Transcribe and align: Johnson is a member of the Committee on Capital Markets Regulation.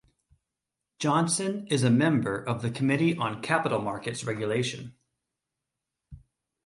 Johnson 0.97 1.67
is 1.67 1.83
a 1.83 1.91
member 1.91 2.43
of 2.43 2.63
the 2.63 2.71
Committee 2.71 3.15
on 3.17 3.39
Capital 3.43 3.79
Markets 3.79 4.23
Regulation. 4.23 4.95